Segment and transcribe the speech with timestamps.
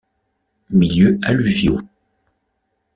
[0.71, 1.79] Milieux alluviaux.